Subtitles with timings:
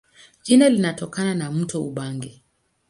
[0.43, 2.43] Jina linatokana na mto Ubangi.